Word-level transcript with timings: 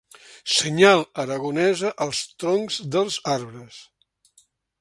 Senyal 0.53 1.03
aragonesa 1.25 1.93
als 2.07 2.23
troncs 2.45 2.81
dels 2.97 3.21
arbres. 3.37 3.83